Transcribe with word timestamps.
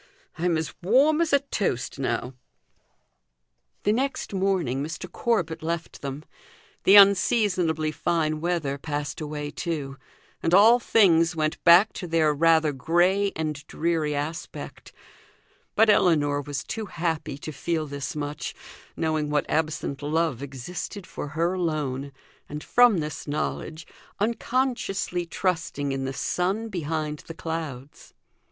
I'm 0.39 0.57
as 0.57 0.73
warm 0.81 1.21
as 1.21 1.31
a 1.31 1.41
toast 1.41 1.99
now." 1.99 2.33
The 3.83 3.93
next 3.93 4.33
morning 4.33 4.83
Mr. 4.83 5.05
Corbet 5.11 5.61
left 5.61 6.01
them. 6.01 6.25
The 6.85 6.95
unseasonably 6.95 7.91
fine 7.91 8.41
weather 8.41 8.79
passed 8.79 9.21
away 9.21 9.51
too, 9.51 9.97
and 10.41 10.55
all 10.55 10.79
things 10.79 11.35
went 11.35 11.63
back 11.63 11.93
to 11.93 12.07
their 12.07 12.33
rather 12.33 12.71
grey 12.73 13.31
and 13.35 13.63
dreary 13.67 14.15
aspect; 14.15 14.91
but 15.75 15.87
Ellinor 15.87 16.41
was 16.41 16.63
too 16.63 16.87
happy 16.87 17.37
to 17.37 17.51
feel 17.51 17.85
this 17.85 18.15
much, 18.15 18.55
knowing 18.97 19.29
what 19.29 19.47
absent 19.47 20.01
love 20.01 20.41
existed 20.41 21.05
for 21.05 21.27
her 21.27 21.53
alone, 21.53 22.11
and 22.49 22.63
from 22.63 23.01
this 23.01 23.27
knowledge 23.27 23.85
unconsciously 24.19 25.27
trusting 25.27 25.91
in 25.91 26.05
the 26.05 26.11
sun 26.11 26.69
behind 26.69 27.19
the 27.27 27.35
clouds. 27.35 28.15